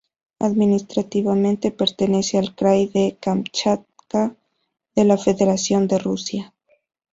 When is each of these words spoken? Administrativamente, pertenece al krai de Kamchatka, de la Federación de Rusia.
Administrativamente, 0.39 1.69
pertenece 1.69 2.39
al 2.39 2.55
krai 2.55 2.87
de 2.87 3.17
Kamchatka, 3.19 4.35
de 4.95 5.03
la 5.05 5.15
Federación 5.19 5.87
de 5.87 5.99
Rusia. 5.99 6.55